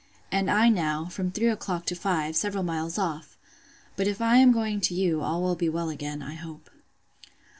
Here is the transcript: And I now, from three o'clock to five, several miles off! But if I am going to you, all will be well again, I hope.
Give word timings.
And 0.31 0.49
I 0.49 0.67
now, 0.67 1.05
from 1.09 1.29
three 1.29 1.47
o'clock 1.49 1.85
to 1.85 1.95
five, 1.95 2.35
several 2.35 2.63
miles 2.63 2.97
off! 2.97 3.37
But 3.95 4.07
if 4.07 4.19
I 4.19 4.37
am 4.37 4.51
going 4.51 4.81
to 4.81 4.95
you, 4.95 5.21
all 5.21 5.43
will 5.43 5.53
be 5.55 5.69
well 5.69 5.89
again, 5.89 6.23
I 6.23 6.33
hope. 6.33 6.71